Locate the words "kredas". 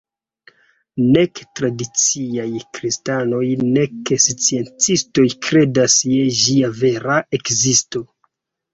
5.47-6.01